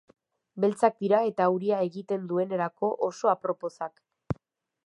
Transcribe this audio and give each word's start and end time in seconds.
Beltzak 0.63 0.95
dira 1.05 1.19
eta 1.31 1.47
euria 1.51 1.83
egiten 1.89 2.25
duenerako 2.31 2.93
oso 3.11 3.33
aproposak. 3.37 4.07